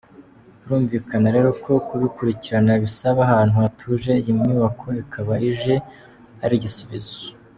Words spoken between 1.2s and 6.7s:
rero ko kubikurikirana bisaba ahantu hatuje iyi nyubako ikaba ije ari